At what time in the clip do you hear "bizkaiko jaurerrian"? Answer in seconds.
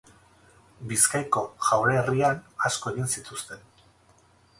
0.93-2.39